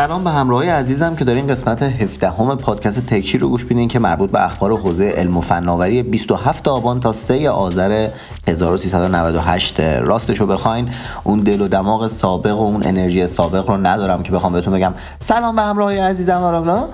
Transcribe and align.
سلام 0.00 0.24
به 0.24 0.30
همراهی 0.30 0.68
عزیزم 0.68 1.16
که 1.16 1.24
دارین 1.24 1.46
قسمت 1.46 1.82
17 1.82 2.30
همه 2.30 2.54
پادکست 2.54 3.06
تکچی 3.06 3.38
رو 3.38 3.48
گوش 3.48 3.64
بینین 3.64 3.88
که 3.88 3.98
مربوط 3.98 4.30
به 4.30 4.44
اخبار 4.44 4.76
حوزه 4.76 5.08
علم 5.08 5.36
و 5.36 5.40
فناوری 5.40 6.02
27 6.02 6.68
آبان 6.68 7.00
تا 7.00 7.12
3 7.12 7.50
آذر 7.50 8.08
1398 8.48 9.80
راستش 9.80 10.40
رو 10.40 10.46
بخواین. 10.46 10.88
اون 11.24 11.40
دل 11.40 11.60
و 11.60 11.68
دماغ 11.68 12.06
سابق 12.06 12.56
و 12.58 12.62
اون 12.62 12.82
انرژی 12.84 13.26
سابق 13.26 13.70
رو 13.70 13.76
ندارم 13.76 14.22
که 14.22 14.32
بخوام 14.32 14.52
بهتون 14.52 14.74
بگم. 14.74 14.94
سلام 15.18 15.56
به 15.56 15.62
همراهی 15.62 15.98
عزیزم 15.98 16.86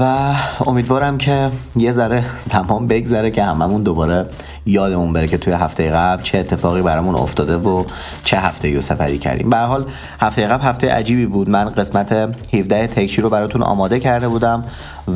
و 0.00 0.34
امیدوارم 0.66 1.18
که 1.18 1.50
یه 1.76 1.92
ذره 1.92 2.24
زمان 2.52 2.86
بگذره 2.86 3.30
که 3.30 3.42
هممون 3.42 3.82
دوباره 3.82 4.26
یادمون 4.66 5.12
بره 5.12 5.26
که 5.26 5.38
توی 5.38 5.52
هفته 5.52 5.90
قبل 5.90 6.22
چه 6.22 6.38
اتفاقی 6.38 6.82
برامون 6.82 7.14
افتاده 7.14 7.56
و 7.56 7.84
چه 8.24 8.36
هفته 8.36 8.68
یو 8.68 8.80
سفری 8.80 9.18
کردیم. 9.18 9.50
به 9.50 9.56
حال 9.56 9.84
هفته 10.20 10.46
قبل 10.46 10.64
هفته 10.64 10.90
عجیبی 10.90 11.26
بود. 11.26 11.50
من 11.50 11.68
قسمت 11.68 12.12
17 12.54 12.86
تکچی 12.86 13.22
رو 13.22 13.30
براتون 13.30 13.62
آماده 13.62 14.00
کرده 14.00 14.28
بودم 14.28 14.64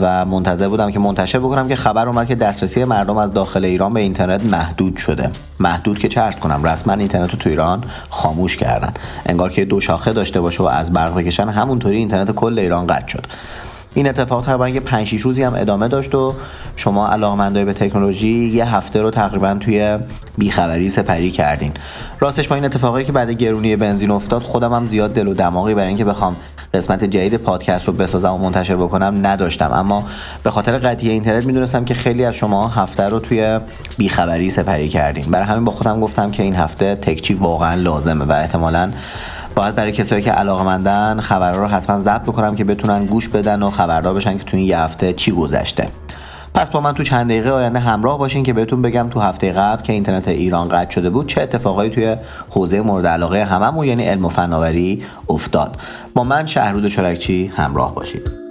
و 0.00 0.24
منتظر 0.24 0.68
بودم 0.68 0.90
که 0.90 0.98
منتشر 0.98 1.38
بکنم 1.38 1.68
که 1.68 1.76
خبر 1.76 2.08
اومد 2.08 2.28
که 2.28 2.34
دسترسی 2.34 2.84
مردم 2.84 3.16
از 3.16 3.32
داخل 3.32 3.64
ایران 3.64 3.92
به 3.92 4.00
اینترنت 4.00 4.44
محدود 4.44 4.96
شده. 4.96 5.30
محدود 5.60 5.98
که 5.98 6.08
چه 6.08 6.30
کنم؟ 6.40 6.64
رسما 6.64 6.92
اینترنت 6.92 7.30
رو 7.30 7.38
تو 7.38 7.50
ایران 7.50 7.84
خاموش 8.10 8.56
کردن. 8.56 8.92
انگار 9.26 9.50
که 9.50 9.64
دو 9.64 9.80
شاخه 9.80 10.12
داشته 10.12 10.40
باشه 10.40 10.62
و 10.62 10.66
از 10.66 10.92
برق 10.92 11.14
بکشن 11.14 11.48
همونطوری 11.48 11.96
اینترنت 11.96 12.30
کل 12.30 12.58
ایران 12.58 12.86
قطع 12.86 13.08
شد. 13.08 13.26
این 13.96 14.08
اتفاق 14.08 14.44
تقریبا 14.44 14.68
یه 14.68 14.80
5 14.80 15.06
6 15.06 15.20
روزی 15.20 15.42
هم 15.42 15.54
ادامه 15.54 15.88
داشت 15.88 16.14
و 16.14 16.34
شما 16.76 17.08
علاقمندای 17.08 17.64
به 17.64 17.72
تکنولوژی 17.72 18.28
یه 18.28 18.74
هفته 18.74 19.02
رو 19.02 19.10
تقریبا 19.10 19.54
توی 19.54 19.98
بیخبری 20.38 20.90
سپری 20.90 21.30
کردین. 21.30 21.72
راستش 22.20 22.48
با 22.48 22.54
این 22.54 22.64
اتفاقی 22.64 23.04
که 23.04 23.12
بعد 23.12 23.30
گرونی 23.30 23.76
بنزین 23.76 24.10
افتاد 24.10 24.42
خودم 24.42 24.72
هم 24.72 24.86
زیاد 24.86 25.12
دل 25.12 25.28
و 25.28 25.34
دماغی 25.34 25.74
برای 25.74 25.88
اینکه 25.88 26.04
بخوام 26.04 26.36
قسمت 26.74 27.04
جدید 27.04 27.36
پادکست 27.36 27.84
رو 27.84 27.92
بسازم 27.92 28.32
و 28.32 28.38
منتشر 28.38 28.76
بکنم 28.76 29.26
نداشتم. 29.26 29.70
اما 29.72 30.04
به 30.42 30.50
خاطر 30.50 30.78
قضیه 30.78 31.12
اینترنت 31.12 31.46
می‌دونستم 31.46 31.84
که 31.84 31.94
خیلی 31.94 32.24
از 32.24 32.34
شما 32.34 32.68
هفته 32.68 33.02
رو 33.02 33.20
توی 33.20 33.60
بیخبری 33.98 34.50
سپری 34.50 34.88
کردین. 34.88 35.24
برای 35.30 35.46
همین 35.46 35.64
با 35.64 35.72
خودم 35.72 36.00
گفتم 36.00 36.30
که 36.30 36.42
این 36.42 36.54
هفته 36.54 36.94
تکچی 36.94 37.34
واقعا 37.34 37.74
لازمه 37.74 38.24
و 38.24 38.32
احتمالاً 38.32 38.90
باید 39.56 39.74
برای 39.74 39.92
کسایی 39.92 40.22
که 40.22 40.30
علاقمندن 40.30 41.20
خبرها 41.20 41.60
رو 41.60 41.66
حتما 41.66 41.98
ضبط 41.98 42.22
بکنم 42.22 42.54
که 42.54 42.64
بتونن 42.64 43.06
گوش 43.06 43.28
بدن 43.28 43.62
و 43.62 43.70
خبردار 43.70 44.14
بشن 44.14 44.38
که 44.38 44.44
تو 44.44 44.56
این 44.56 44.66
یه 44.66 44.78
هفته 44.78 45.12
چی 45.12 45.32
گذشته. 45.32 45.88
پس 46.54 46.70
با 46.70 46.80
من 46.80 46.92
تو 46.92 47.02
چند 47.02 47.26
دقیقه 47.26 47.50
آینده 47.50 47.78
همراه 47.78 48.18
باشین 48.18 48.42
که 48.42 48.52
بهتون 48.52 48.82
بگم 48.82 49.08
تو 49.08 49.20
هفته 49.20 49.52
قبل 49.52 49.82
که 49.82 49.92
اینترنت 49.92 50.28
ایران 50.28 50.68
قطع 50.68 50.90
شده 50.90 51.10
بود 51.10 51.26
چه 51.26 51.42
اتفاقایی 51.42 51.90
توی 51.90 52.16
حوزه 52.50 52.80
مورد 52.80 53.06
علاقه 53.06 53.44
هممون 53.44 53.86
یعنی 53.86 54.04
علم 54.04 54.24
و 54.24 54.28
فناوری 54.28 55.04
افتاد. 55.28 55.76
با 56.14 56.24
من 56.24 56.46
شهرود 56.46 56.86
چرکچی 56.86 57.52
همراه 57.56 57.94
باشید. 57.94 58.45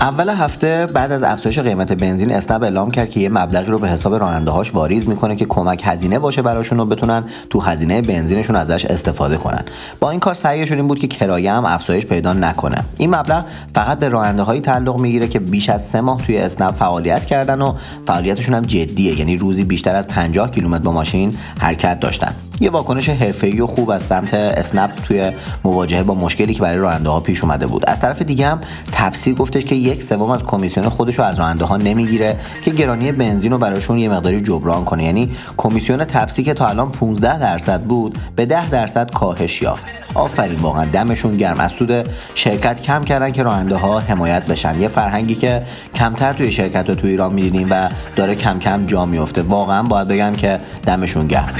اول 0.00 0.28
هفته 0.28 0.86
بعد 0.86 1.12
از 1.12 1.22
افزایش 1.22 1.58
قیمت 1.58 1.92
بنزین 1.92 2.32
اسنپ 2.32 2.62
اعلام 2.62 2.90
کرد 2.90 3.10
که 3.10 3.20
یه 3.20 3.28
مبلغی 3.28 3.70
رو 3.70 3.78
به 3.78 3.88
حساب 3.88 4.14
راننده 4.14 4.50
هاش 4.50 4.74
واریز 4.74 5.08
می‌کنه 5.08 5.36
که 5.36 5.44
کمک 5.44 5.82
هزینه 5.84 6.18
باشه 6.18 6.42
براشون 6.42 6.80
و 6.80 6.84
بتونن 6.84 7.24
تو 7.50 7.60
هزینه 7.60 8.02
بنزینشون 8.02 8.56
ازش 8.56 8.84
استفاده 8.84 9.36
کنن. 9.36 9.64
با 10.00 10.10
این 10.10 10.20
کار 10.20 10.34
سعیشون 10.34 10.78
این 10.78 10.88
بود 10.88 10.98
که 10.98 11.06
کرایه 11.06 11.52
هم 11.52 11.64
افزایش 11.64 12.06
پیدا 12.06 12.32
نکنه. 12.32 12.84
این 12.98 13.14
مبلغ 13.14 13.44
فقط 13.74 13.98
به 13.98 14.08
راننده 14.08 14.42
هایی 14.42 14.60
تعلق 14.60 15.00
می‌گیره 15.00 15.28
که 15.28 15.38
بیش 15.38 15.68
از 15.68 15.86
سه 15.86 16.00
ماه 16.00 16.22
توی 16.22 16.38
اسنپ 16.38 16.74
فعالیت 16.74 17.24
کردن 17.24 17.60
و 17.60 17.74
فعالیتشون 18.06 18.54
هم 18.54 18.62
جدیه 18.62 19.18
یعنی 19.18 19.36
روزی 19.36 19.64
بیشتر 19.64 19.96
از 19.96 20.08
50 20.08 20.50
کیلومتر 20.50 20.84
با 20.84 20.92
ماشین 20.92 21.34
حرکت 21.58 22.00
داشتن. 22.00 22.32
یه 22.60 22.70
واکنش 22.70 23.08
حرفه‌ای 23.08 23.60
و 23.60 23.66
خوب 23.66 23.90
از 23.90 24.02
سمت 24.02 24.34
اسنپ 24.34 24.90
توی 25.04 25.30
مواجهه 25.64 26.02
با 26.02 26.14
مشکلی 26.14 26.54
که 26.54 26.62
برای 26.62 26.78
راننده 26.78 27.08
ها 27.08 27.20
پیش 27.20 27.44
اومده 27.44 27.66
بود. 27.66 27.84
از 27.86 28.00
طرف 28.00 28.22
دیگه 28.22 28.46
هم 28.46 28.60
تفسیر 28.92 29.34
گفتش 29.34 29.64
که 29.64 29.74
یک 29.74 30.02
سوم 30.02 30.30
از 30.30 30.42
کمیسیون 30.42 30.88
خودش 30.88 31.18
رو 31.18 31.24
از 31.24 31.38
راننده 31.38 31.64
ها 31.64 31.76
نمی‌گیره 31.76 32.36
که 32.62 32.70
گرانی 32.70 33.12
بنزین 33.12 33.52
رو 33.52 33.58
براشون 33.58 33.98
یه 33.98 34.08
مقداری 34.08 34.40
جبران 34.40 34.84
کنه. 34.84 35.04
یعنی 35.04 35.30
کمیسیون 35.56 36.04
تپسی 36.04 36.42
که 36.42 36.54
تا 36.54 36.66
الان 36.66 36.90
15 36.90 37.38
درصد 37.38 37.82
بود 37.82 38.18
به 38.36 38.46
10 38.46 38.70
درصد 38.70 39.10
کاهش 39.10 39.62
یافت. 39.62 39.86
آفرین 40.14 40.58
واقعا 40.58 40.84
دمشون 40.84 41.36
گرم. 41.36 41.60
از 41.60 41.72
سود 41.72 42.08
شرکت 42.34 42.82
کم 42.82 43.04
کردن 43.04 43.32
که 43.32 43.42
راننده 43.42 43.76
ها 43.76 44.00
حمایت 44.00 44.46
بشن. 44.46 44.80
یه 44.80 44.88
فرهنگی 44.88 45.34
که 45.34 45.62
کمتر 45.94 46.32
توی 46.32 46.52
شرکت 46.52 46.88
رو 46.88 46.94
توی 46.94 47.10
ایران 47.10 47.34
می‌دیدیم 47.34 47.66
و 47.70 47.88
داره 48.16 48.34
کم 48.34 48.58
کم 48.58 48.86
جا 48.86 49.06
میفته 49.06 49.42
واقعا 49.42 49.82
باید 49.82 50.08
بگم 50.08 50.32
که 50.32 50.58
دمشون 50.86 51.26
گرم. 51.26 51.54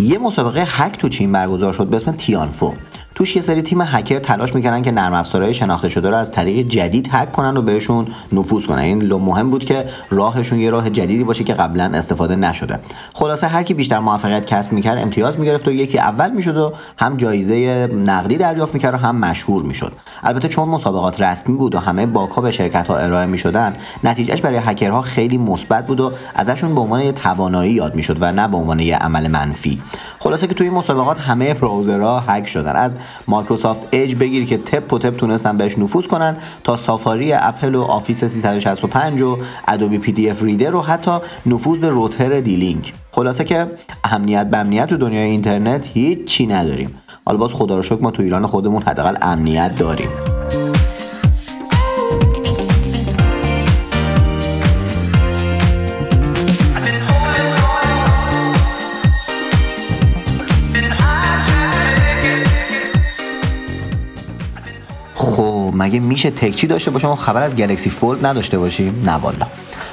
یه 0.00 0.18
مسابقه 0.18 0.64
هک 0.66 0.98
تو 0.98 1.08
چین 1.08 1.32
برگزار 1.32 1.72
شد 1.72 1.86
به 1.86 1.96
اسم 1.96 2.12
تیانفو. 2.12 2.72
توش 3.20 3.36
یه 3.36 3.42
سری 3.42 3.62
تیم 3.62 3.80
هکر 3.80 4.18
تلاش 4.18 4.54
می‌کردن 4.54 4.82
که 4.82 4.90
نرم 4.90 5.14
افزارهای 5.14 5.54
شناخته 5.54 5.88
شده 5.88 6.10
رو 6.10 6.16
از 6.16 6.30
طریق 6.30 6.66
جدید 6.66 7.08
هک 7.12 7.32
کنن 7.32 7.56
و 7.56 7.62
بهشون 7.62 8.06
نفوذ 8.32 8.66
کنن. 8.66 8.78
این 8.78 9.14
مهم 9.14 9.50
بود 9.50 9.64
که 9.64 9.84
راهشون 10.10 10.58
یه 10.58 10.70
راه 10.70 10.90
جدیدی 10.90 11.24
باشه 11.24 11.44
که 11.44 11.54
قبلا 11.54 11.84
استفاده 11.84 12.36
نشده. 12.36 12.78
خلاصه 13.14 13.46
هر 13.46 13.62
کی 13.62 13.74
بیشتر 13.74 13.98
موفقیت 13.98 14.46
کسب 14.46 14.72
می‌کرد 14.72 14.98
امتیاز 14.98 15.38
می‌گرفت 15.38 15.68
و 15.68 15.72
یکی 15.72 15.98
اول 15.98 16.30
می‌شد 16.30 16.56
و 16.56 16.72
هم 16.98 17.16
جایزه 17.16 17.86
نقدی 17.86 18.36
دریافت 18.36 18.74
می‌کرد 18.74 18.94
و 18.94 18.96
هم 18.96 19.16
مشهور 19.16 19.62
می‌شد. 19.62 19.92
البته 20.22 20.48
چون 20.48 20.68
مسابقات 20.68 21.20
رسمی 21.20 21.56
بود 21.56 21.74
و 21.74 21.78
همه 21.78 22.06
bug 22.06 22.33
ها 22.33 22.42
به 22.42 22.50
شرکت 22.50 22.88
ها 22.88 22.96
ارائه 22.96 23.26
می‌شدن 23.26 23.76
نتیجهش 24.04 24.40
برای 24.40 24.58
هکرها 24.58 25.00
خیلی 25.00 25.38
مثبت 25.38 25.86
بود 25.86 26.00
و 26.00 26.12
ازشون 26.34 26.74
به 26.74 26.80
عنوان 26.80 27.00
یه 27.00 27.12
توانایی 27.12 27.72
یاد 27.72 27.94
می‌شد 27.94 28.16
و 28.20 28.32
نه 28.32 28.48
به 28.48 28.56
عنوان 28.56 28.80
یه 28.80 28.96
عمل 28.96 29.28
منفی. 29.28 29.82
خلاصه 30.22 30.46
که 30.46 30.54
توی 30.54 30.70
مسابقات 30.70 31.18
همه 31.18 31.54
browser 31.54 32.12
ها 32.12 32.20
هک 32.20 32.46
شدن. 32.46 32.76
از 32.76 32.96
Microsoft 33.28 33.88
Edge 33.92 34.14
بگیر 34.14 34.46
که 34.46 34.58
تپ 34.58 34.92
و 34.92 34.98
تپ 34.98 35.16
تونستن 35.16 35.56
بهش 35.56 35.78
نفوذ 35.78 36.06
کنن 36.06 36.36
تا 36.64 36.76
Safari 36.76 37.32
اپل 37.32 37.74
و 37.74 37.82
Office 37.82 38.24
365 38.24 39.22
و 39.22 39.38
Adobe 39.68 39.98
PDF 39.98 40.42
Reader 40.42 40.74
و 40.74 40.80
حتی 40.80 41.10
نفوذ 41.46 41.78
به 41.78 41.88
router 41.88 42.40
D-Link 42.40 42.92
خلاصه 43.12 43.44
که 43.44 43.66
امنیت 44.04 44.46
به 44.50 44.56
امنیت 44.56 44.88
تو 44.88 44.96
دنیای 44.96 45.30
اینترنت 45.30 45.86
هیچ 45.94 46.24
چی 46.24 46.46
نداریم. 46.46 47.00
حالا 47.24 47.38
باز 47.38 47.50
خدا 47.52 47.76
رو 47.76 47.82
شکر 47.82 48.00
ما 48.00 48.10
تو 48.10 48.22
ایران 48.22 48.46
خودمون 48.46 48.82
حداقل 48.82 49.16
امنیت 49.22 49.78
داریم. 49.78 50.39
مگه 65.80 66.00
میشه 66.00 66.30
تکچی 66.30 66.66
داشته 66.66 66.90
باشم 66.90 67.08
و 67.08 67.16
خبر 67.16 67.42
از 67.42 67.56
گلکسی 67.56 67.90
فولد 67.90 68.26
نداشته 68.26 68.58
باشیم؟ 68.58 69.02
نه 69.04 69.12
والا. 69.12 69.46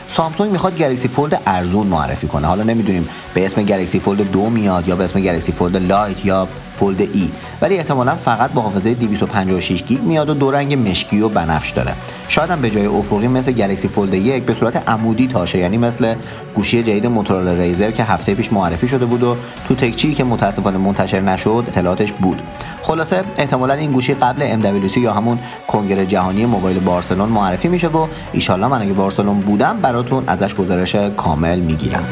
سامسونگ 0.07 0.51
می‌خواد 0.51 0.77
Galaxy 0.77 1.07
Fold 1.07 1.41
ارزون 1.45 1.87
معرفی 1.87 2.27
کنه. 2.27 2.47
حالا 2.47 2.63
نمی‌دونیم 2.63 3.09
به 3.33 3.45
اسم 3.45 3.63
Galaxy 3.63 3.99
Fold 3.99 4.31
دو 4.31 4.49
میاد 4.49 4.87
یا 4.87 4.95
به 4.95 5.03
اسم 5.03 5.19
Galaxy 5.19 5.51
Fold 5.51 5.75
Lite 5.75 6.25
یا 6.25 6.47
Fold 6.79 7.01
E 7.01 7.29
ولی 7.61 7.77
احتمالا 7.77 8.15
فقط 8.15 8.51
با 8.51 8.61
حافظه 8.61 8.93
256 8.93 9.83
گیگ 9.83 10.01
میاد 10.01 10.29
و 10.29 10.33
دو 10.33 10.51
رنگ 10.51 10.89
مشکی 10.89 11.21
و 11.21 11.29
بنفش 11.29 11.69
داره. 11.69 11.93
شاید 12.27 12.49
هم 12.49 12.61
به 12.61 12.69
جای 12.69 12.85
افقی 12.85 13.27
مثل 13.27 13.51
Galaxy 13.51 13.87
Fold 13.87 14.13
یک 14.13 14.43
به 14.43 14.53
صورت 14.53 14.89
عمودی 14.89 15.27
تاشه 15.27 15.57
یعنی 15.57 15.77
مثل 15.77 16.15
گوشی 16.55 16.83
جدید 16.83 17.05
موتورولا 17.05 17.53
Razr 17.53 17.91
که 17.91 18.03
هفته 18.03 18.33
پیش 18.33 18.53
معرفی 18.53 18.87
شده 18.87 19.05
بود 19.05 19.23
و 19.23 19.35
تو 19.67 19.75
تکچی 19.75 20.13
که 20.13 20.23
متاسفانه 20.23 20.77
منتشر 20.77 21.19
نشد 21.19 21.63
اطلاعاتش 21.67 22.11
بود. 22.11 22.41
خلاصه 22.81 23.23
احتمالا 23.37 23.73
این 23.73 23.91
گوشی 23.91 24.13
قبل 24.13 24.61
MWC 24.61 24.97
یا 24.97 25.13
همون 25.13 25.39
کنگره 25.67 26.05
جهانی 26.05 26.45
موبایل 26.45 26.79
بارسلون 26.79 27.29
معرفی 27.29 27.67
میشه 27.67 27.87
و 27.87 28.07
ایشالله 28.33 28.67
من 28.67 28.81
اگه 28.81 28.93
بارسلون 28.93 29.39
بودم 29.39 29.77
براتون 29.81 30.23
ازش 30.27 30.55
گزارش 30.55 30.95
کامل 30.95 31.59
می‌گیرم. 31.59 32.03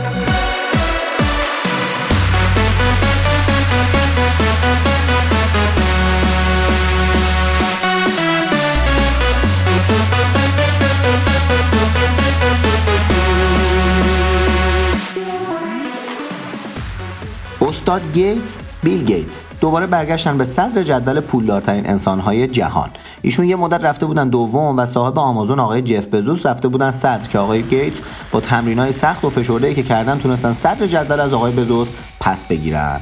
استاد 17.61 18.01
گیتس 18.13 18.59
بیل 18.83 19.05
گیتس. 19.05 19.41
دوباره 19.61 19.85
برگشتن 19.85 20.37
به 20.37 20.45
صدر 20.45 20.83
جدول 20.83 21.19
پولدارترین 21.19 21.89
انسانهای 21.89 22.47
جهان. 22.47 22.89
ایشون 23.21 23.45
یه 23.45 23.55
مدت 23.55 23.83
رفته 23.83 24.05
بودن 24.05 24.29
دوم 24.29 24.77
و 24.77 24.85
صاحب 24.85 25.19
آمازون 25.19 25.59
آقای 25.59 25.81
جف 25.81 26.07
بزوس 26.07 26.45
رفته 26.45 26.67
بودن 26.67 26.91
صدر 26.91 27.27
که 27.27 27.39
آقای 27.39 27.63
گیتس 27.63 27.97
با 28.31 28.39
تمرینای 28.39 28.91
سخت 28.91 29.25
و 29.25 29.29
فشرده 29.29 29.73
که 29.73 29.83
کردن 29.83 30.17
تونستن 30.17 30.53
صدر 30.53 30.87
جدول 30.87 31.19
از 31.19 31.33
آقای 31.33 31.51
بزوس 31.51 31.87
پس 32.19 32.43
بگیرن. 32.43 33.01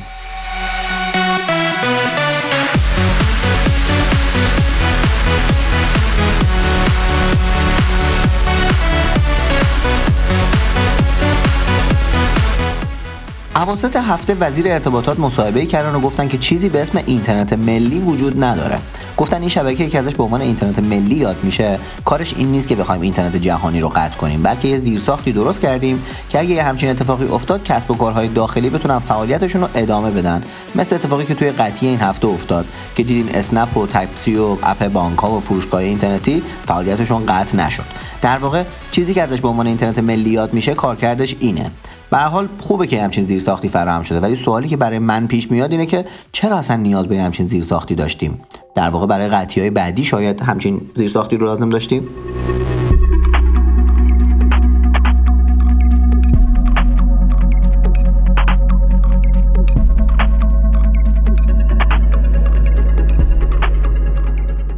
اواسط 13.64 13.96
هفته 13.96 14.34
وزیر 14.40 14.68
ارتباطات 14.68 15.20
مصاحبه 15.20 15.66
کردن 15.66 15.96
و 15.96 16.00
گفتن 16.00 16.28
که 16.28 16.38
چیزی 16.38 16.70
به 16.70 16.82
اسم 16.82 17.00
اینترنت 17.06 17.54
ملی 17.54 18.00
وجود 18.00 18.44
نداره. 18.44 18.80
گفتن 19.18 19.40
این 19.40 19.50
شبکه 19.50 19.90
که 19.90 20.00
ازش 20.00 20.16
به 20.16 20.24
عنوان 20.24 20.42
اینترنت 20.42 20.80
ملی 20.80 21.16
یاد 21.16 21.36
میشه. 21.44 21.80
کارش 22.06 22.34
این 22.38 22.48
نیست 22.48 22.68
که 22.68 22.76
بخوایم 22.76 23.02
اینترنت 23.02 23.36
جهانی 23.36 23.82
رو 23.82 23.90
قطع 23.90 24.18
کنیم 24.18 24.44
بلکه 24.44 24.68
یه 24.68 24.78
زیرساختی 24.78 25.32
درست 25.32 25.62
کردیم 25.62 26.04
که 26.30 26.40
اگه 26.40 26.50
یه 26.50 26.64
همچین 26.64 26.90
اتفاقی 26.90 27.26
افتاد 27.26 27.64
کسب 27.64 27.92
و 27.92 27.94
کارهای 27.94 28.28
داخلی 28.28 28.70
بتونن 28.70 29.00
فعالیتشون 29.00 29.62
رو 29.62 29.68
ادامه 29.76 30.12
بدن. 30.12 30.44
مثل 30.76 30.96
اتفاقی 30.96 31.26
که 31.26 31.36
توی 31.36 31.52
قطعی 31.52 31.90
این 31.90 32.00
هفته 32.00 32.28
افتاد 32.28 32.66
که 32.96 33.04
دیدین 33.04 33.36
اسنپ 33.36 33.78
و 33.78 33.88
تاکسی 33.88 34.36
و 34.36 34.58
اپ 34.64 34.88
بانک 34.88 35.20
ها 35.20 35.32
و 35.32 35.40
فروشگاه 35.40 35.82
اینترنتی 35.82 36.44
فعالیتشون 36.68 37.26
قطع 37.26 37.58
نشد. 37.58 37.84
در 38.22 38.38
واقع 38.38 38.64
چیزی 38.92 39.14
که 39.14 39.22
ازش 39.22 39.42
به 39.42 39.48
عنوان 39.48 39.68
اینترنت 39.68 40.00
ملی 40.00 40.30
یاد 40.30 40.54
میشه 40.54 40.74
کارکردش 40.74 41.36
اینه. 41.40 41.72
به 42.14 42.20
حال 42.20 42.48
خوبه 42.60 42.88
که 42.88 43.02
همچین 43.02 43.24
زیرساختی 43.24 43.68
فراهم 43.68 44.04
شده 44.04 44.20
ولی 44.20 44.36
سوالی 44.36 44.68
که 44.68 44.78
برای 44.78 45.00
من 45.00 45.28
پیش 45.28 45.52
میاد 45.52 45.72
اینه 45.72 45.86
که 45.86 46.06
چرا 46.32 46.58
اصلا 46.58 46.76
نیاز 46.76 47.08
به 47.08 47.22
همچین 47.22 47.46
زیرساختی 47.46 47.96
داشتیم؟ 47.96 48.42
در 48.76 48.90
واقع 48.90 49.08
برای 49.08 49.28
قطعی 49.28 49.62
های 49.62 49.70
بعدی 49.70 50.04
شاید 50.04 50.42
همچین 50.42 50.82
زیرساختی 50.96 51.38
رو 51.38 51.46
لازم 51.46 51.70
داشتیم؟ 51.70 52.08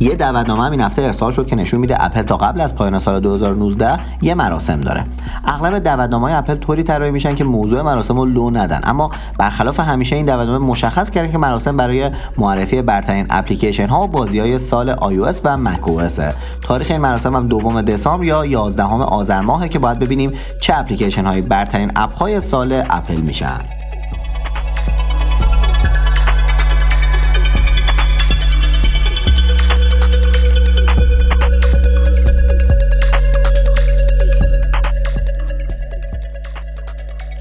یه 0.05 0.15
دعوتنامه 0.15 0.63
هم 0.63 0.71
این 0.71 0.81
هفته 0.81 1.01
ارسال 1.01 1.31
شد 1.31 1.47
که 1.47 1.55
نشون 1.55 1.79
میده 1.79 2.03
اپل 2.03 2.21
تا 2.21 2.37
قبل 2.37 2.61
از 2.61 2.75
پایان 2.75 2.99
سال 2.99 3.19
2019 3.19 3.97
یه 4.21 4.33
مراسم 4.33 4.81
داره. 4.81 5.03
اغلب 5.45 5.79
دعوتنامه 5.79 6.37
اپل 6.37 6.55
طوری 6.55 6.83
طراحی 6.83 7.11
میشن 7.11 7.35
که 7.35 7.43
موضوع 7.43 7.81
مراسم 7.81 8.17
رو 8.17 8.25
لو 8.25 8.49
ندن. 8.49 8.81
اما 8.83 9.11
برخلاف 9.39 9.79
همیشه 9.79 10.15
این 10.15 10.25
دعوتنامه 10.25 10.65
مشخص 10.65 11.09
کرده 11.09 11.31
که 11.31 11.37
مراسم 11.37 11.77
برای 11.77 12.11
معرفی 12.37 12.81
برترین 12.81 13.25
اپلیکیشن 13.29 13.87
ها 13.87 14.03
و 14.03 14.07
بازی 14.07 14.39
های 14.39 14.59
سال 14.59 14.95
iOS 14.95 15.37
و 15.43 15.57
macOS. 15.65 16.21
تاریخ 16.61 16.91
این 16.91 17.01
مراسم 17.01 17.35
هم 17.35 17.47
دوم 17.47 17.81
دسامبر 17.81 18.25
یا 18.25 18.45
11 18.45 18.83
آذر 18.83 19.41
ماهه 19.41 19.69
که 19.69 19.79
باید 19.79 19.99
ببینیم 19.99 20.31
چه 20.61 20.77
اپلیکیشن 20.77 21.25
های 21.25 21.41
برترین 21.41 21.91
اپ 21.95 22.13
های 22.13 22.41
سال 22.41 22.83
اپل 22.89 23.15
میشن. 23.15 23.84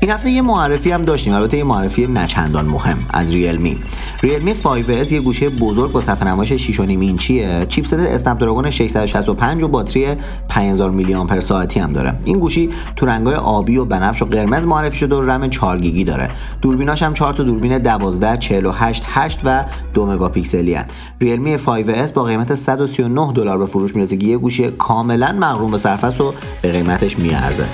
این 0.04 0.12
هفته 0.12 0.30
یه 0.30 0.42
معرفی 0.42 0.90
هم 0.90 1.02
داشتیم. 1.02 1.34
البته 1.34 1.56
یه 1.56 1.64
معرفی 1.64 2.06
نچندان 2.06 2.64
مهم. 2.64 2.98
از 3.10 3.34
ریلمی. 3.34 3.76
ریلمی 4.22 4.54
5S 4.54 5.12
یه 5.12 5.20
گوشه 5.20 5.48
بزرگ 5.48 5.92
با 5.92 6.00
صفحه 6.00 6.28
نمایش 6.28 6.52
6.5 6.52 6.80
اینچیه. 6.80 7.66
چیپست 7.68 7.92
اسنپ 7.92 8.40
دراگون 8.40 8.70
665 8.70 9.62
و 9.62 9.68
باتری 9.68 10.06
5000 10.48 10.90
میلی 10.90 11.14
آمپر 11.14 11.40
ساعتی 11.40 11.80
هم 11.80 11.92
داره. 11.92 12.14
این 12.24 12.38
گوشی 12.38 12.70
تو 12.96 13.06
رنگای 13.06 13.34
آبی 13.34 13.76
و 13.76 13.84
بنفش 13.84 14.22
و 14.22 14.24
قرمز 14.24 14.64
معرفی 14.64 14.98
شده 14.98 15.14
و 15.14 15.20
رم 15.20 15.50
4 15.50 15.78
گیگی 15.78 16.04
داره. 16.04 16.28
دوربیناش 16.62 17.02
هم 17.02 17.14
4 17.14 17.32
تا 17.32 17.42
دوربین 17.42 17.78
12 17.78 18.36
48 18.36 19.02
8 19.06 19.40
و 19.44 19.64
2 19.94 20.06
مگاپیکسلی 20.06 20.76
ان 20.76 20.84
ریلمی 21.20 21.58
5S 21.58 22.12
با 22.14 22.24
قیمت 22.24 22.54
139 22.54 23.32
دلار 23.32 23.58
به 23.58 23.66
فروش 23.66 23.94
می‌رسه 23.94 24.16
که 24.16 24.26
یه 24.26 24.38
گوشی 24.38 24.70
کاملا 24.70 25.36
مغروم 25.40 25.70
به 25.70 25.78
صرفه 25.78 26.24
و 26.24 26.32
به 26.62 26.72
قیمتش 26.72 27.18
میارزه. 27.18 27.64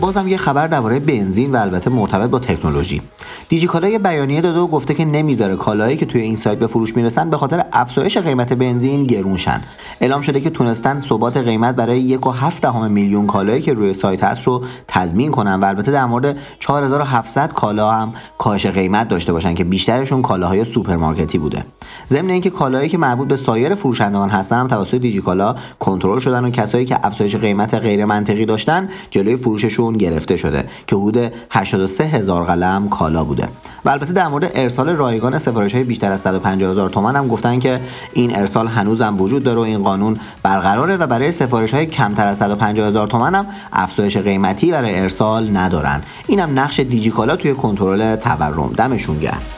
بازم 0.00 0.28
یه 0.28 0.36
خبر 0.36 0.66
درباره 0.66 0.98
بنزین 0.98 1.52
و 1.52 1.56
البته 1.56 1.90
مرتبط 1.90 2.30
با 2.30 2.38
تکنولوژی. 2.38 3.02
دیجیکالا 3.48 3.88
یه 3.88 3.98
بیانیه 3.98 4.40
داده 4.40 4.58
و 4.58 4.66
گفته 4.66 4.94
که 4.94 5.04
نمی‌ذاره 5.04 5.56
کالایی 5.56 5.96
که 5.96 6.06
توی 6.06 6.20
این 6.20 6.36
سایت 6.36 6.58
به 6.58 6.66
فروش 6.66 6.96
می‌رسن 6.96 7.30
به 7.30 7.36
خاطر 7.36 7.64
افزایش 7.72 8.18
قیمت 8.18 8.52
بنزین 8.52 9.04
گرونشن. 9.04 9.60
اعلام 10.00 10.20
شده 10.20 10.40
که 10.40 10.50
تونستن 10.50 10.98
ثبات 10.98 11.36
قیمت 11.36 11.74
برای 11.74 12.00
یک 12.00 12.26
و 12.26 12.30
هفت 12.30 12.62
دهم 12.62 12.90
میلیون 12.90 13.26
کالایی 13.26 13.62
که 13.62 13.72
روی 13.72 13.92
سایت 13.92 14.24
هست 14.24 14.46
رو 14.46 14.64
تضمین 14.88 15.30
کنن 15.30 15.54
و 15.54 15.64
البته 15.64 15.92
در 15.92 16.04
مورد 16.04 16.38
4700 16.58 17.52
کالا 17.52 17.90
هم 17.90 18.12
کاهش 18.38 18.66
قیمت 18.66 19.08
داشته 19.08 19.32
باشن 19.32 19.54
که 19.54 19.64
بیشترشون 19.64 20.22
کالاهای 20.22 20.64
سوپرمارکتی 20.64 21.38
بوده. 21.38 21.64
ضمن 22.08 22.30
اینکه 22.30 22.50
کالایی 22.50 22.88
که 22.88 22.98
مربوط 22.98 23.28
به 23.28 23.36
سایر 23.36 23.74
فروشندگان 23.74 24.30
هستن 24.30 24.60
هم 24.60 24.66
توسط 24.66 24.94
دیجیکالا 24.94 25.54
کنترل 25.78 26.18
شدن 26.18 26.44
و 26.44 26.50
کسایی 26.50 26.84
که 26.84 27.06
افزایش 27.06 27.36
قیمت 27.36 27.74
غیر 27.74 28.04
منطقی 28.04 28.46
داشتن 28.46 28.88
جلوی 29.10 29.36
فروششون 29.36 29.96
گرفته 29.96 30.36
شده 30.36 30.64
که 30.86 30.96
حدود 30.96 31.32
83 31.50 32.04
هزار 32.04 32.44
قلم 32.44 32.88
کالا 32.88 33.24
بوده. 33.24 33.37
و 33.84 33.90
البته 33.90 34.12
در 34.12 34.28
مورد 34.28 34.50
ارسال 34.54 34.88
رایگان 34.88 35.38
سفارش 35.38 35.74
های 35.74 35.84
بیشتر 35.84 36.12
از 36.12 36.20
150 36.20 36.70
هزار 36.70 36.90
تومان 36.90 37.16
هم 37.16 37.28
گفتن 37.28 37.58
که 37.58 37.80
این 38.12 38.36
ارسال 38.36 38.68
هنوز 38.68 39.02
هم 39.02 39.20
وجود 39.20 39.42
داره 39.42 39.58
و 39.58 39.62
این 39.62 39.82
قانون 39.82 40.20
برقراره 40.42 40.96
و 40.96 41.06
برای 41.06 41.32
سفارش 41.32 41.74
های 41.74 41.86
کمتر 41.86 42.26
از 42.26 42.38
150 42.38 42.88
هزار 42.88 43.06
تومان 43.06 43.34
هم 43.34 43.46
افزایش 43.72 44.16
قیمتی 44.16 44.70
برای 44.70 44.98
ارسال 44.98 45.56
ندارن. 45.56 46.02
اینم 46.26 46.58
نقش 46.58 46.80
دیجیکالا 46.80 47.36
توی 47.36 47.54
کنترل 47.54 48.16
تورم. 48.16 48.72
دمشون 48.76 49.18
گرم. 49.18 49.57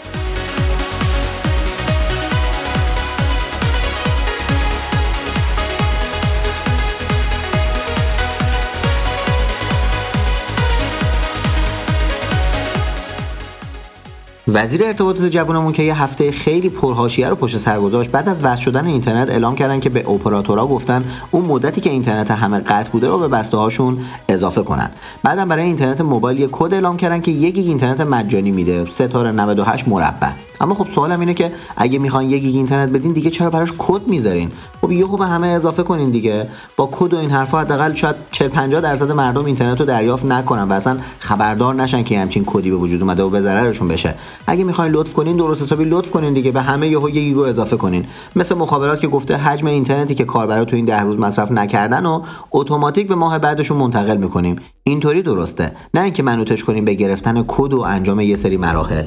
وزیر 14.48 14.84
ارتباطات 14.84 15.26
جوانمون 15.26 15.72
که 15.72 15.82
یه 15.82 16.02
هفته 16.02 16.32
خیلی 16.32 16.68
پرهاشیه 16.68 17.28
رو 17.28 17.36
پشت 17.36 17.58
سر 17.58 17.80
گذاشت 17.80 18.10
بعد 18.10 18.28
از 18.28 18.44
وصل 18.44 18.62
شدن 18.62 18.86
اینترنت 18.86 19.30
اعلام 19.30 19.54
کردن 19.54 19.80
که 19.80 19.88
به 19.88 20.10
اپراتورها 20.10 20.66
گفتن 20.66 21.04
اون 21.30 21.44
مدتی 21.44 21.80
که 21.80 21.90
اینترنت 21.90 22.30
همه 22.30 22.58
قطع 22.58 22.90
بوده 22.90 23.08
رو 23.08 23.18
به 23.18 23.28
بسته 23.28 23.56
هاشون 23.56 23.98
اضافه 24.28 24.62
کنن. 24.62 24.90
بعدم 25.22 25.48
برای 25.48 25.64
اینترنت 25.64 26.00
موبایل 26.00 26.40
یه 26.40 26.48
کد 26.52 26.74
اعلام 26.74 26.96
کردن 26.96 27.20
که 27.20 27.30
یک 27.30 27.54
گیگ 27.54 27.68
اینترنت 27.68 28.00
مجانی 28.00 28.50
میده. 28.50 28.84
ستاره 28.84 29.32
98 29.32 29.88
مربع. 29.88 30.49
اما 30.60 30.74
خب 30.74 30.86
سوالم 30.94 31.20
اینه 31.20 31.34
که 31.34 31.52
اگه 31.76 31.98
می‌خواین 31.98 32.30
یک 32.30 32.42
گیگ 32.42 32.56
اینترنت 32.56 32.90
بدین 32.90 33.12
دیگه 33.12 33.30
چرا 33.30 33.50
براش 33.50 33.72
کد 33.78 34.08
می‌ذارین؟ 34.08 34.50
خب 34.80 34.92
یهو 34.92 35.16
به 35.16 35.26
همه 35.26 35.46
اضافه 35.46 35.82
کنین 35.82 36.10
دیگه. 36.10 36.46
با 36.76 36.88
کد 36.92 37.14
و 37.14 37.18
این 37.18 37.30
حرفا 37.30 37.60
حداقل 37.60 37.94
شاید 37.94 38.16
40 38.30 38.48
50 38.48 38.80
درصد 38.80 39.12
مردم 39.12 39.44
اینترنت 39.44 39.80
رو 39.80 39.86
دریافت 39.86 40.24
نکنن 40.24 40.62
و 40.62 40.72
اصلا 40.72 40.98
خبردار 41.18 41.74
نشن 41.74 42.02
که 42.02 42.20
همچین 42.20 42.44
کدی 42.46 42.70
به 42.70 42.76
وجود 42.76 43.02
اومده 43.02 43.22
و 43.22 43.30
به 43.30 43.40
ضررشون 43.40 43.88
بشه. 43.88 44.14
اگه 44.46 44.64
می‌خواین 44.64 44.92
لطف 44.92 45.12
کنین 45.12 45.36
درست 45.36 45.62
حسابی 45.62 45.84
لطف 45.84 46.10
کنین 46.10 46.34
دیگه. 46.34 46.50
به 46.50 46.62
همه 46.62 46.88
یهو 46.88 47.08
یک 47.08 47.14
گیگو 47.14 47.40
اضافه 47.40 47.76
کنین. 47.76 48.04
مثل 48.36 48.54
مخابرات 48.54 49.00
که 49.00 49.08
گفته 49.08 49.36
حجم 49.36 49.66
اینترنتی 49.66 50.14
که 50.14 50.24
کاربرا 50.24 50.64
تو 50.64 50.76
این 50.76 50.84
ده 50.84 51.00
روز 51.00 51.18
مصرف 51.18 51.52
نکردن 51.52 52.06
و 52.06 52.22
اتوماتیک 52.52 53.08
به 53.08 53.14
ماه 53.14 53.38
بعدشون 53.38 53.76
منتقل 53.76 54.16
می‌کنیم. 54.16 54.56
اینطوری 54.84 55.22
درسته. 55.22 55.72
نه 55.94 56.02
اینکه 56.02 56.22
منوتش 56.22 56.64
کنیم 56.64 56.84
به 56.84 56.94
گرفتن 56.94 57.44
کد 57.48 57.74
و 57.74 57.80
انجام 57.80 58.20
یه 58.20 58.36
سری 58.36 58.56
مراحل. 58.56 59.04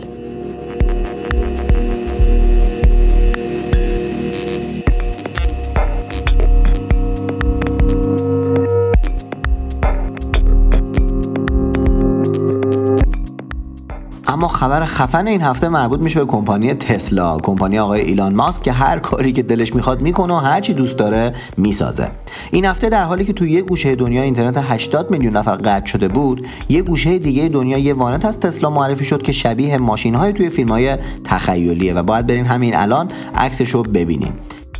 خبر 14.63 14.86
خفن 14.86 15.27
این 15.27 15.41
هفته 15.41 15.70
مربوط 15.70 16.00
میشه 16.00 16.20
به 16.20 16.25
کمپانی 16.25 16.74
تسلا. 16.74 17.38
کمپانی 17.38 17.79
آقای 17.79 18.01
ایلان 18.01 18.36
ماسک 18.36 18.63
که 18.63 18.72
هر 18.72 19.00
کاری 19.00 19.32
که 19.32 19.43
دلش 19.43 19.75
می‌خواد 19.75 20.01
می‌کنه 20.01 20.34
و 20.34 20.38
هر 20.38 20.62
چی 20.62 20.74
دوست 20.74 20.98
داره 20.98 21.34
می‌سازه. 21.58 22.08
این 22.51 22.65
هفته 22.65 22.89
در 22.89 23.03
حالی 23.03 23.25
که 23.25 23.34
تو 23.34 23.46
یه 23.46 23.62
گوشه 23.62 23.96
دنیا 23.96 24.22
اینترنت 24.22 24.58
80 24.58 25.12
میلیون 25.12 25.38
نفر 25.38 25.55
قطع 25.55 25.86
شده 25.86 26.08
بود 26.08 26.48
یه 26.70 26.82
گوشه 26.82 27.20
دیگه 27.20 27.48
دنیا 27.48 27.77
یه 27.77 27.93
وانت 27.93 28.25
از 28.25 28.39
تسلا 28.39 28.70
معرفی 28.70 29.05
شد 29.05 29.22
که 29.22 29.32
شبیه 29.32 29.77
ماشین 29.77 30.15
های 30.15 30.34
توی 30.34 30.50
فیلم 30.50 30.70
های 30.70 30.98
تخیلیه 31.24 31.93
و 31.93 32.03
باید 32.03 32.27
برین 32.27 32.46
همین 32.46 32.75
الان 32.75 33.08
عکسش 33.36 33.70
رو 33.70 33.82
ببینیم. 33.84 34.34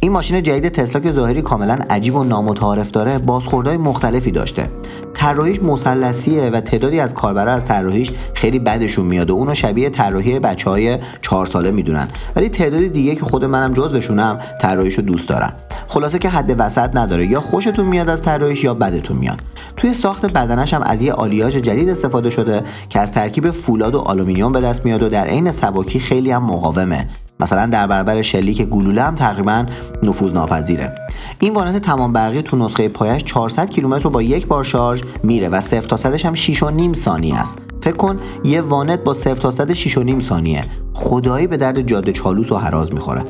این 0.04 0.12
ماشین 0.12 0.44
جدید 0.44 0.70
تسلا 0.70 1.02
که 1.02 1.12
ظاهری 1.12 1.42
کاملا 1.42 1.78
عجیب 1.90 2.16
و 2.16 2.24
نامتعارف 2.24 2.92
داره 2.92 3.18
بازخوردهای 3.18 3.78
مختلفی 3.78 4.32
داشته. 4.32 4.68
طراحیش 5.14 5.62
مثلثیه 5.62 6.50
و 6.50 6.62
تعدادی 6.62 7.00
از 7.00 7.14
کاربرا 7.14 7.52
از 7.52 7.66
طراحیش 7.66 8.12
خیلی 8.34 8.60
بدشون 8.60 9.06
میاد 9.06 9.30
و 9.30 9.34
اونو 9.34 9.54
شبیه 9.54 9.90
طراحی 9.90 10.40
بچه 10.40 10.70
های 10.70 10.98
چهار 11.22 11.46
ساله 11.46 11.72
می‌دونن. 11.72 12.08
ولی 12.36 12.50
تعدادی 12.50 12.90
دیگه 12.90 13.16
که 13.16 13.26
خود 13.26 13.46
منم 13.46 13.74
جزوشونم 13.74 14.40
طراحیشو 14.62 15.02
دوست 15.02 15.30
دارن. 15.30 15.54
خلاصه 15.88 16.20
که 16.20 16.30
حد 16.30 16.56
وسط 16.58 16.96
نداره. 16.96 17.26
یا 17.26 17.42
خوشتون 17.42 17.86
میاد 17.86 18.10
از 18.10 18.22
طراحیش 18.22 18.64
یا 18.64 18.74
بدتون 18.74 19.18
میاد. 19.18 19.40
توی 19.78 19.94
ساخت 19.94 20.26
بدنش 20.26 20.74
هم 20.74 20.82
از 20.82 21.02
یه 21.02 21.14
آلیاژ 21.14 21.56
جدید 21.56 21.90
استفاده 21.90 22.30
شده 22.30 22.64
که 22.90 23.00
از 23.00 23.12
ترکیب 23.12 23.52
فولاد 23.52 23.96
و 23.96 24.00
آلومینیوم 24.00 24.52
به 24.52 24.62
دست 24.62 24.86
میاد 24.86 25.04
و 25.04 25.10
در 25.10 25.26
عین 25.26 25.52
سبکی 25.52 26.00
خیلی 26.00 26.32
هم 26.32 26.44
مقاومه. 26.44 27.10
مثلا 27.44 27.66
در 27.66 27.88
برابر 27.88 28.22
شلیک 28.22 28.62
گلوله 28.62 29.04
هم 29.04 29.16
تقریبا 29.16 29.66
نفوذ 30.04 30.34
ناپذیره 30.34 30.96
این 31.40 31.54
وانت 31.54 31.82
تمام 31.82 32.14
برقی 32.14 32.42
تو 32.42 32.58
نسخه 32.58 32.88
پایه‌ش 32.88 33.24
400 33.24 33.70
کیلومتر 33.70 34.04
رو 34.04 34.10
با 34.10 34.22
یک 34.22 34.48
بار 34.48 34.64
شارژ 34.64 35.02
میره 35.24 35.50
و 35.50 35.62
0 35.62 35.82
تا 35.82 35.98
100 35.98 36.26
هم 36.26 36.34
6 36.34 36.64
و 36.64 36.70
نیم 36.70 36.94
ثانیه 36.94 37.36
است. 37.36 37.60
فکر 37.82 37.96
کن 37.96 38.18
یه 38.44 38.62
وانت 38.62 39.04
با 39.04 39.14
0 39.14 39.36
تا 39.36 39.52
100 39.52 39.74
6 39.74 39.98
و 39.98 40.04
نیم 40.04 40.20
ثانیه. 40.20 40.64
خدایی 40.94 41.48
به 41.48 41.58
درد 41.58 41.82
جاده 41.82 42.12
چالوس 42.12 42.52
و 42.52 42.58
هراز 42.58 42.94
می‌خوره. 42.94 43.24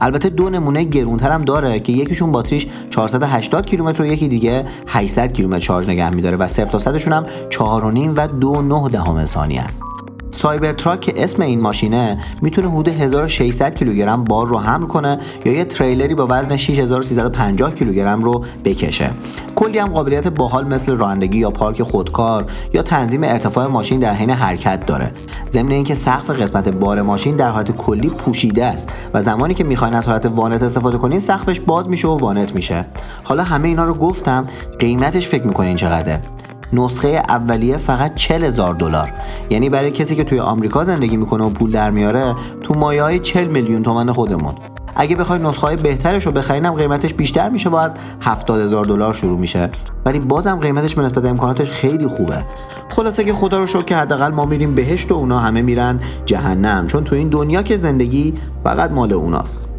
البته 0.00 0.28
دو 0.28 0.50
نمونه 0.50 0.84
گرونتر 0.84 1.30
هم 1.30 1.44
داره 1.44 1.80
که 1.80 1.92
یکیشون 1.92 2.32
باتریش 2.32 2.66
480 2.90 3.66
کیلومتر 3.66 4.02
و 4.02 4.06
یکی 4.06 4.28
دیگه 4.28 4.64
800 4.86 5.32
کیلومتر 5.32 5.64
شارژ 5.64 5.88
نگه 5.88 6.10
میداره 6.10 6.36
و 6.36 6.48
0 6.48 6.66
تا 6.66 6.78
100 6.78 6.98
شون 6.98 7.12
هم 7.12 7.26
4.5 7.50 7.58
و 8.16 8.28
2.9 8.88 8.92
دهم 8.92 9.26
ثانیه 9.26 9.60
است. 9.60 9.82
Cybertruck 10.36 11.00
که 11.00 11.14
اسم 11.16 11.42
این 11.42 11.60
ماشینه 11.60 12.18
می‌تونه 12.42 12.70
حدود 12.70 12.88
1600 12.88 13.74
کیلوگرم 13.74 14.24
بار 14.24 14.46
رو 14.46 14.58
حمل 14.58 14.86
کنه 14.86 15.18
یا 15.44 15.52
یه 15.52 15.64
تریلری 15.64 16.14
با 16.14 16.26
وزن 16.30 16.56
6350 16.56 17.74
کیلوگرم 17.74 18.20
رو 18.20 18.44
بکشه. 18.64 19.10
کلی 19.56 19.78
هم 19.78 19.88
قابلیت 19.88 20.28
باحال 20.28 20.66
مثل 20.66 20.96
رانندگی 20.96 21.38
یا 21.38 21.50
پارک 21.50 21.82
خودکار 21.82 22.44
یا 22.74 22.82
تنظیم 22.82 23.24
ارتفاع 23.24 23.66
ماشین 23.66 24.00
در 24.00 24.14
حین 24.14 24.30
حرکت 24.30 24.86
داره. 24.86 25.12
ضمن 25.48 25.70
اینکه 25.70 25.94
سقف 25.94 26.30
قسمت 26.30 26.68
بار 26.68 27.02
ماشین 27.02 27.36
در 27.36 27.48
حالت 27.48 27.70
کلی 27.70 28.08
پوشیده 28.08 28.64
است 28.64 28.88
و 29.14 29.22
زمانی 29.22 29.54
که 29.54 29.64
می‌خواین 29.64 29.94
از 29.94 30.04
حالت 30.04 30.26
وانت 30.26 30.62
استفاده 30.62 30.98
کنین 30.98 31.18
سقفش 31.18 31.60
باز 31.60 31.88
میشه 31.88 32.08
و 32.08 32.18
وانت 32.18 32.54
میشه. 32.54 32.84
حالا 33.24 33.42
همه 33.42 33.68
اینا 33.68 33.84
رو 33.84 33.94
گفتم 33.94 34.46
قیمتش 34.78 35.28
فکر 35.28 35.46
می‌کنین 35.46 35.76
چقدره. 35.76 36.20
نسخه 36.72 37.08
اولیه 37.28 37.76
فقط 37.76 38.14
40 38.14 38.44
هزار 38.44 38.74
دلار. 38.74 39.12
یعنی 39.50 39.70
برای 39.70 39.90
کسی 39.90 40.16
که 40.16 40.24
توی 40.24 40.40
آمریکا 40.40 40.84
زندگی 40.84 41.16
می‌کنه 41.16 41.44
و 41.44 41.50
پول 41.50 41.70
در 41.70 41.90
میاره 41.90 42.34
تو 42.62 42.74
مایه 42.74 43.02
های 43.02 43.18
40 43.18 43.48
میلیون 43.48 43.82
تومن 43.82 44.12
خودمون. 44.12 44.54
اگه 44.96 45.16
بخوای 45.16 45.42
نسخه 45.42 45.66
های 45.66 45.76
بهترش 45.76 46.26
رو 46.26 46.32
بخرینم 46.32 46.74
قیمتش 46.74 47.14
بیشتر 47.14 47.48
میشه 47.48 47.68
و 47.68 47.74
از 47.76 47.96
70 48.20 48.62
هزار 48.62 48.84
دلار 48.84 49.14
شروع 49.14 49.38
میشه. 49.38 49.70
ولی 50.04 50.18
بازم 50.18 50.56
قیمتش 50.56 50.94
به 50.94 51.28
امکاناتش 51.28 51.70
خیلی 51.70 52.08
خوبه. 52.08 52.44
خلاصه 52.88 53.24
که 53.24 53.32
خدا 53.32 53.58
رو 53.58 53.66
شکر 53.66 53.82
که 53.82 53.96
حداقل 53.96 54.30
ما 54.30 54.44
میریم 54.44 54.74
بهشت 54.74 55.12
و 55.12 55.14
اونا 55.14 55.38
همه 55.38 55.62
میرن 55.62 56.00
جهنم. 56.26 56.86
چون 56.86 57.04
تو 57.04 57.14
این 57.14 57.28
دنیا 57.28 57.62
که 57.62 57.76
زندگی 57.76 58.34
فقط 58.64 58.90
مال 58.90 59.12
اوناست. 59.12 59.75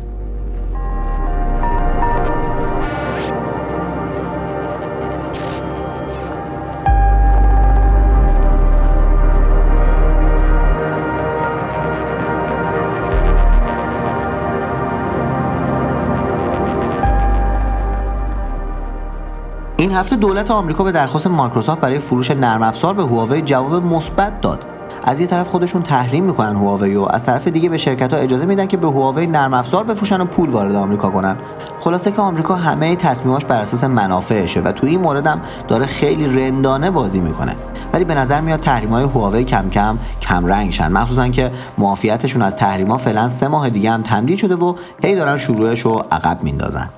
این 19.87 19.95
هفته 19.95 20.15
دولت 20.15 20.51
آمریکا 20.51 20.83
به 20.83 20.91
درخواست 20.91 21.27
مایکروسافت 21.27 21.81
برای 21.81 21.99
فروش 21.99 22.31
نرم 22.31 22.63
افزار 22.63 22.93
به 22.93 23.03
هواوی 23.03 23.41
جواب 23.41 23.83
مثبت 23.83 24.41
داد. 24.41 24.65
از 25.03 25.19
یه 25.19 25.27
طرف 25.27 25.47
خودشون 25.47 25.83
تحریم 25.83 26.23
می‌کنن 26.23 26.55
هواوی 26.55 26.95
و 26.95 27.07
از 27.09 27.25
طرف 27.25 27.47
دیگه 27.47 27.69
به 27.69 27.77
شرکت 27.77 28.13
ها 28.13 28.19
اجازه 28.19 28.45
میدن 28.45 28.65
که 28.65 28.77
به 28.77 28.87
هواوی 28.87 29.27
نرم 29.27 29.53
افزار 29.53 29.83
بفروشن 29.83 30.21
و 30.21 30.25
پول 30.25 30.49
وارد 30.49 30.75
آمریکا 30.75 31.09
کنن. 31.09 31.35
خلاصه 31.79 32.11
که 32.11 32.21
آمریکا 32.21 32.55
همه 32.55 32.95
تصمیماش 32.95 33.45
بر 33.45 33.61
اساس 33.61 33.83
منافعشه 33.83 34.61
و 34.61 34.71
تو 34.71 34.87
این 34.87 34.99
مورد 34.99 35.27
هم 35.27 35.41
داره 35.67 35.85
خیلی 35.85 36.25
رندانه 36.25 36.91
بازی 36.91 37.19
می‌کنه. 37.19 37.55
ولی 37.93 38.03
به 38.03 38.15
نظر 38.15 38.41
میاد 38.41 38.59
تحریم 38.59 38.89
های 38.89 39.03
هواوی 39.03 39.43
کم 39.43 39.69
کم 39.69 39.97
کم 40.21 40.45
رنگ 40.45 40.71
شن 40.71 40.91
مخصوصا 40.91 41.27
که 41.27 41.51
معافیتشون 41.77 42.41
از 42.41 42.55
تحریما 42.55 42.97
فعلا 42.97 43.29
سه 43.29 43.47
ماه 43.47 43.69
دیگه 43.69 43.91
هم 43.91 44.01
تمدید 44.01 44.37
شده 44.37 44.55
و 44.55 44.75
هی 45.03 45.15
دارن 45.15 45.37
شروعش 45.37 45.81
رو 45.81 46.03
عقب 46.11 46.43
میندازن. 46.43 46.89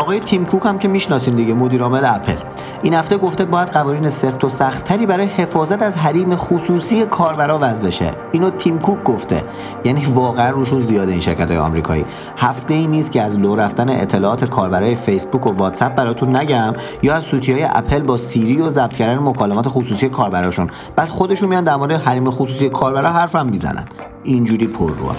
آقای 0.00 0.20
تیم 0.20 0.44
کوک 0.44 0.66
هم 0.66 0.78
که 0.78 0.88
می‌شناسین 0.88 1.34
دیگه 1.34 1.54
مدیر 1.54 1.82
عامل 1.82 2.04
اپل. 2.04 2.36
این 2.82 2.94
هفته 2.94 3.16
گفته 3.16 3.44
باید 3.44 3.68
قوانین 3.68 4.08
سفت 4.08 4.44
و 4.44 4.48
سختتری 4.48 5.06
برای 5.06 5.26
حفاظت 5.26 5.82
از 5.82 5.96
حریم 5.96 6.36
خصوصی 6.36 7.06
کاربرا 7.06 7.58
وضع 7.62 7.82
بشه. 7.82 8.10
اینو 8.32 8.50
تیم 8.50 8.78
کوک 8.78 9.04
گفته. 9.04 9.44
یعنی 9.84 10.04
واقعا 10.04 10.50
روشون 10.50 10.80
زیاده 10.80 11.12
این 11.12 11.20
شرکت 11.20 11.48
های 11.48 11.56
آمریکایی. 11.56 12.04
هفته 12.36 12.74
ای 12.74 12.86
نیست 12.86 13.12
که 13.12 13.22
از 13.22 13.38
لو 13.38 13.56
رفتن 13.56 13.88
اطلاعات 13.88 14.44
کاربرای 14.44 14.94
فیسبوک 14.94 15.46
و 15.46 15.50
واتساپ 15.50 15.94
براتون 15.94 16.36
نگم 16.36 16.72
یا 17.02 17.14
از 17.14 17.24
سوتی 17.24 17.52
های 17.52 17.62
اپل 17.62 18.00
با 18.00 18.16
سیری 18.16 18.60
و 18.60 18.70
ضبط 18.70 18.92
کردن 18.92 19.22
مکالمات 19.22 19.68
خصوصی 19.68 20.08
کاربراشون. 20.08 20.70
بعد 20.96 21.08
خودشون 21.08 21.48
میان 21.48 21.64
در 21.64 21.76
مورد 21.76 21.92
حریم 21.92 22.30
خصوصی 22.30 22.68
کاربرا 22.68 23.12
حرفم 23.12 23.46
می‌زنن. 23.46 23.84
اینجوری 24.22 24.66
پر 24.66 24.90
رو 24.90 25.12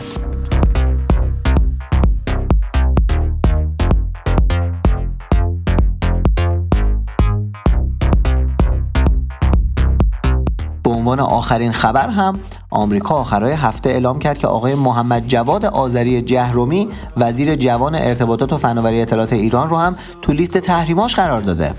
عنوان 11.01 11.19
آخرین 11.19 11.71
خبر 11.71 12.07
هم 12.07 12.39
آمریکا 12.69 13.15
آخرای 13.15 13.53
هفته 13.53 13.89
اعلام 13.89 14.19
کرد 14.19 14.37
که 14.37 14.47
آقای 14.47 14.75
محمد 14.75 15.27
جواد 15.27 15.65
آذری 15.65 16.21
جهرومی 16.21 16.87
وزیر 17.17 17.55
جوان 17.55 17.95
ارتباطات 17.95 18.53
و 18.53 18.57
فناوری 18.57 19.01
اطلاعات 19.01 19.33
ایران 19.33 19.69
رو 19.69 19.77
هم 19.77 19.95
تو 20.21 20.33
لیست 20.33 20.57
تحریماش 20.57 21.15
قرار 21.15 21.41
داده. 21.41 21.73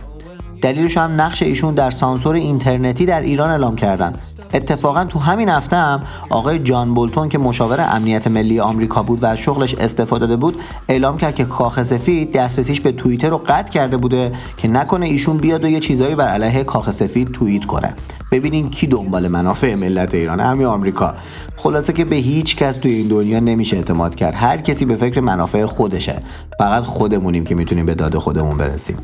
دلیلش 0.62 0.97
هم 0.97 1.21
نقش 1.21 1.42
ایشون 1.42 1.75
در 1.75 1.90
سانسور 1.90 2.35
اینترنتی 2.35 3.07
در 3.07 3.21
ایران 3.21 3.50
اعلام 3.50 3.76
کردن. 3.76 4.14
اتفاقا 4.54 5.04
تو 5.04 5.19
همین 5.19 5.49
هفته 5.49 5.76
هم 5.76 6.02
آقای 6.31 6.59
جان 6.59 6.95
بولتون 6.95 7.28
که 7.28 7.38
مشاور 7.38 7.87
امنیت 7.90 8.26
ملی 8.26 8.61
آمریکا 8.61 9.02
بود 9.02 9.23
و 9.23 9.26
از 9.26 9.38
شغلش 9.38 9.75
استفاده 9.75 10.23
داده 10.23 10.37
بود 10.37 10.57
اعلام 10.88 11.16
کرد 11.16 11.35
که 11.35 11.45
کاخ 11.45 11.83
سفید 11.83 12.33
دسترسیش 12.33 12.81
به 12.81 12.92
توییتر 12.92 13.28
رو 13.31 13.38
قطع 13.38 13.73
کرده 13.73 13.97
بوده 13.97 14.33
که 14.57 14.69
نکنه 14.69 15.07
ایشون 15.07 15.37
بیاد 15.37 15.64
و 15.64 15.69
یه 15.69 15.81
چیزایی 15.81 16.14
بر 16.14 16.28
علیه 16.28 16.64
کاخ 16.64 16.90
سفید 16.90 17.33
توییت 17.33 17.64
کنه. 17.64 17.95
ببینین 18.33 18.71
کی 18.71 18.87
دنبال 18.87 19.28
منافع 19.28 19.75
ملت 19.75 20.14
ایران 20.14 20.40
همین 20.40 20.66
آمریکا. 20.66 21.14
خلاصه 21.57 21.92
که 21.92 22.04
به 22.04 22.16
هیچ 22.16 22.57
کس 22.57 22.76
توی 22.76 22.92
این 22.92 23.09
دنیا 23.09 23.40
نمیشه 23.40 23.76
اعتماد 23.76 24.14
کرد. 24.14 24.35
هر 24.35 24.57
کسی 24.57 24.85
به 24.85 24.97
فکر 24.97 25.21
منافع 25.21 25.66
خودشه. 25.66 26.23
فقط 26.59 26.85
خودمونیم 26.85 27.45
که 27.45 27.54
می‌تونیم 27.54 27.87
به 27.87 27.95
داد 27.95 28.19
خودمون 28.19 28.57
برسیم. 28.57 28.97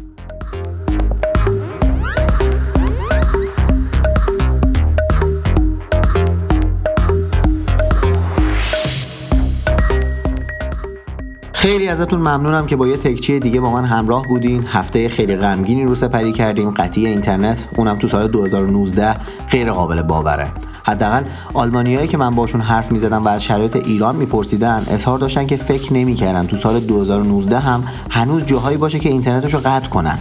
خیلی 11.59 11.89
ازتون 11.89 12.21
ممنونم 12.21 12.67
که 12.67 12.77
با 12.77 12.87
یه 12.87 12.97
تکچی 12.97 13.41
دیگه 13.41 13.61
با 13.61 13.71
من 13.71 13.85
همراه 13.85 14.23
بودین. 14.23 14.65
هفته 14.67 15.09
خیلی 15.09 15.37
غمگینی 15.37 15.85
رو 15.85 15.95
سپری 15.95 16.33
کردیم. 16.33 16.71
قطعی 16.71 17.07
اینترنت 17.07 17.65
اونم 17.77 17.97
تو 17.97 18.09
سال 18.09 18.29
2019 18.29 19.15
غیر 19.51 19.73
قابل 19.73 20.03
باوره. 20.03 20.53
حداقل 20.83 21.23
آلمانیایی 21.55 22.09
که 22.09 22.17
من 22.17 22.31
باشون 22.31 22.61
حرف 22.61 22.93
می‌زدم 22.93 23.25
و 23.25 23.29
از 23.29 23.45
شرایط 23.45 23.77
ایران 23.77 24.17
میپرسیدن 24.17 24.87
اظهار 24.91 25.19
داشتن 25.19 25.47
که 25.47 25.57
فکر 25.57 25.93
نمی‌کردن 25.93 26.47
تو 26.47 26.57
سال 26.57 26.81
2019 26.81 27.59
هم 27.59 27.85
هنوز 28.11 28.45
جاهایی 28.45 28.77
باشه 28.77 28.99
که 28.99 29.09
اینترنتش 29.09 29.55
رو 29.55 29.61
قطع 29.65 29.89
کنن. 29.89 30.19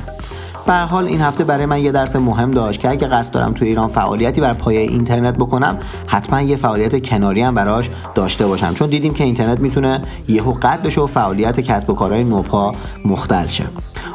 به 0.68 0.74
حال 0.74 1.06
این 1.06 1.22
هفته 1.22 1.44
برای 1.44 1.66
من 1.66 1.82
یه 1.82 1.92
درس 1.92 2.16
مهم 2.16 2.52
داشت 2.52 2.80
که 2.80 2.90
اگه 2.90 3.08
قصد 3.08 3.32
دارم 3.32 3.54
توی 3.54 3.68
ایران 3.68 3.90
فعالیتی 3.90 4.42
بر 4.42 4.54
پایه 4.54 4.80
اینترنت 4.80 5.36
بکنم 5.36 5.78
حتما 6.08 6.42
یه 6.42 6.56
فعالیت 6.56 7.08
کناری 7.08 7.42
هم 7.42 7.56
براش 7.56 7.90
داشته 8.16 8.48
باشم. 8.48 8.74
چون 8.74 8.90
دیدیم 8.90 9.14
که 9.14 9.24
اینترنت 9.24 9.60
می‌تونه 9.60 10.02
یهو 10.28 10.52
قطع 10.52 10.82
بشه 10.84 11.02
و 11.02 11.08
فعالیت 11.08 11.60
کسب 11.60 11.90
و 11.90 11.94
کارهای 11.94 12.24
نوپا 12.24 12.76
مختل 13.06 13.48
شه. 13.48 13.64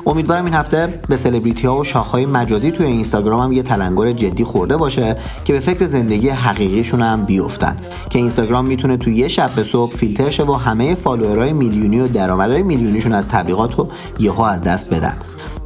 امیدوارم 0.06 0.44
این 0.44 0.54
هفته 0.54 1.00
به 1.09 1.16
سلبریتی 1.16 1.66
ها 1.66 1.76
و 1.76 1.85
شاخهای 1.85 2.26
مجازی 2.26 2.73
توی 2.73 2.87
اینستاگرام 2.87 3.40
هم 3.40 3.52
یه 3.52 3.62
تلنگر 3.62 4.12
جدی 4.12 4.44
خورده 4.44 4.76
باشه 4.76 5.16
که 5.44 5.52
به 5.52 5.59
فکر 5.59 5.87
زندگی 5.87 6.28
حقیقیشون 6.28 7.02
هم 7.02 7.25
بیفتن. 7.25 7.76
که 8.11 8.18
اینستاگرام 8.18 8.66
می‌تونه 8.66 8.97
تو 8.97 9.11
یه 9.11 9.28
شب 9.28 9.50
به 9.56 9.64
صبح 9.64 9.97
فیلتر 9.97 10.30
شه 10.30 10.44
و 10.44 10.52
همه 10.52 10.94
فالوورهای 10.94 11.52
میلیونی 11.52 12.00
و 12.00 12.09
درآمدهای 12.09 12.62
میلیونیشون 12.62 13.12
از 13.12 13.28
تبلیغات 13.28 13.75
رو 13.75 13.88
یهو 14.18 14.40
از 14.40 14.62
دست 14.62 14.94
بدن. 14.94 15.14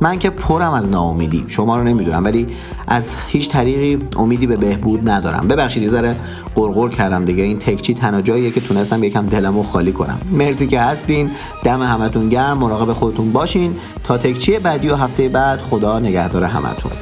من 0.00 0.18
که 0.18 0.30
پرم 0.30 0.72
از 0.74 0.90
ناامیدی. 0.90 1.44
شما 1.48 1.76
رو 1.76 1.84
نمی‌دونم 1.84 2.24
ولی 2.24 2.46
از 2.86 3.16
هیچ 3.28 3.48
طریقی 3.50 4.08
امیدی 4.16 4.46
به 4.46 4.56
بهبود 4.56 5.08
ندارم. 5.08 5.48
ببخشید 5.48 5.82
یه 5.82 5.90
ذره 5.90 6.16
قرقر 6.54 6.88
کردم 6.88 7.24
دیگه. 7.24 7.42
این 7.42 7.58
تکچی 7.58 7.94
تنها 7.94 8.20
جاییه 8.20 8.50
که 8.50 8.60
تونستم 8.60 9.04
یکم 9.04 9.26
دلمو 9.26 9.62
خالی 9.62 9.92
کنم. 9.92 10.18
مرسی 10.32 10.66
که 10.66 10.80
هستین. 10.80 11.30
دم 11.64 11.82
همتون 11.82 12.28
گرم. 12.28 12.58
مراقب 12.58 12.92
خودتون 12.92 13.32
باشین. 13.32 13.76
تا 14.04 14.18
تکچی 14.18 14.58
بعدی 14.58 14.88
و 14.88 14.96
هفته 14.96 15.28
بعد 15.28 15.60
خدا 15.60 15.98
نگهدار 15.98 16.44
همتون. 16.44 16.92